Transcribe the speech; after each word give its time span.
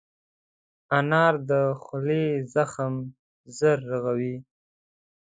انار 0.97 1.33
د 1.49 1.51
خولې 1.81 2.25
زخم 2.53 2.93
ژر 3.57 3.77
رغوي. 3.91 4.35